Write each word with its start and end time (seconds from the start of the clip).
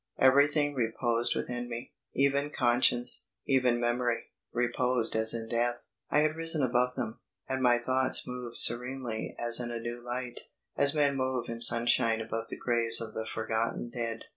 Everything 0.17 0.73
reposed 0.73 1.35
within 1.35 1.69
me 1.69 1.93
even 2.15 2.49
conscience, 2.49 3.27
even 3.45 3.79
memory, 3.79 4.31
reposed 4.51 5.15
as 5.15 5.31
in 5.31 5.47
death. 5.47 5.85
I 6.09 6.21
had 6.21 6.35
risen 6.35 6.63
above 6.63 6.95
them, 6.95 7.19
and 7.47 7.61
my 7.61 7.77
thoughts 7.77 8.25
moved 8.25 8.57
serenely 8.57 9.35
as 9.37 9.59
in 9.59 9.69
a 9.69 9.79
new 9.79 10.01
light, 10.03 10.39
as 10.75 10.95
men 10.95 11.15
move 11.15 11.49
in 11.49 11.61
sunshine 11.61 12.19
above 12.19 12.47
the 12.49 12.57
graves 12.57 12.99
of 12.99 13.13
the 13.13 13.27
forgotten 13.27 13.89
dead. 13.89 14.23